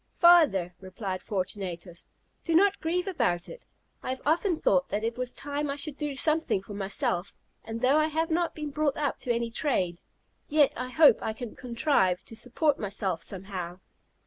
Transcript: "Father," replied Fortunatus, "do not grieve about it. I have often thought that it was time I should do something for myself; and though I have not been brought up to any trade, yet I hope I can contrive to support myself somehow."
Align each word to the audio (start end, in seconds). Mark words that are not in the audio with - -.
"Father," 0.15 0.73
replied 0.81 1.21
Fortunatus, 1.21 2.07
"do 2.43 2.55
not 2.55 2.79
grieve 2.79 3.05
about 3.05 3.47
it. 3.47 3.67
I 4.01 4.09
have 4.09 4.21
often 4.25 4.57
thought 4.57 4.89
that 4.89 5.03
it 5.03 5.15
was 5.15 5.31
time 5.31 5.69
I 5.69 5.75
should 5.75 5.95
do 5.95 6.15
something 6.15 6.63
for 6.63 6.73
myself; 6.73 7.35
and 7.63 7.81
though 7.81 7.97
I 7.97 8.07
have 8.07 8.31
not 8.31 8.55
been 8.55 8.71
brought 8.71 8.97
up 8.97 9.19
to 9.19 9.31
any 9.31 9.51
trade, 9.51 10.01
yet 10.47 10.73
I 10.75 10.89
hope 10.89 11.21
I 11.21 11.33
can 11.33 11.55
contrive 11.55 12.25
to 12.25 12.35
support 12.35 12.79
myself 12.79 13.21
somehow." 13.21 13.79